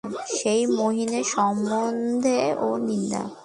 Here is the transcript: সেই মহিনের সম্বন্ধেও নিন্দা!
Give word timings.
সেই 0.35 0.61
মহিনের 0.77 1.25
সম্বন্ধেও 1.27 2.69
নিন্দা! 2.77 3.23